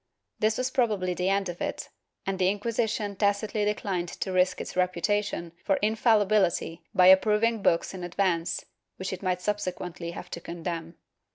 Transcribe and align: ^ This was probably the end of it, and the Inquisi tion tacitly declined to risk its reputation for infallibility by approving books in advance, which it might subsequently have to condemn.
^ 0.37 0.39
This 0.39 0.57
was 0.57 0.71
probably 0.71 1.13
the 1.13 1.29
end 1.29 1.47
of 1.47 1.61
it, 1.61 1.89
and 2.25 2.39
the 2.39 2.47
Inquisi 2.47 2.89
tion 2.89 3.15
tacitly 3.17 3.65
declined 3.65 4.09
to 4.09 4.31
risk 4.31 4.59
its 4.59 4.75
reputation 4.75 5.51
for 5.63 5.75
infallibility 5.75 6.81
by 6.91 7.05
approving 7.05 7.61
books 7.61 7.93
in 7.93 8.03
advance, 8.03 8.65
which 8.95 9.13
it 9.13 9.21
might 9.21 9.41
subsequently 9.41 10.09
have 10.09 10.31
to 10.31 10.41
condemn. 10.41 10.95